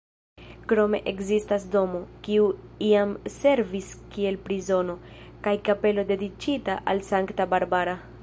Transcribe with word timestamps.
Krome 0.69 0.99
ekzistas 1.09 1.65
domo, 1.75 1.99
kiu 2.27 2.47
iam 2.87 3.13
servis 3.35 3.91
kiel 4.15 4.39
prizono, 4.47 4.95
kaj 5.49 5.55
kapelo 5.69 6.07
dediĉita 6.13 6.79
al 6.95 7.05
Sankta 7.13 7.51
Barbara. 7.55 7.95